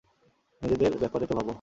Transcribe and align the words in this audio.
নিজেদের 0.61 0.91
ব্যাপারে 0.99 1.25
তো 1.27 1.33
ভাবো। 1.35 1.49